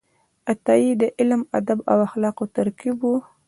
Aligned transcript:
عطايي 0.51 0.91
د 1.01 1.03
علم، 1.19 1.41
ادب 1.59 1.79
او 1.91 1.97
اخلاقو 2.07 2.43
ترکیب 2.55 2.97
و. 3.03 3.13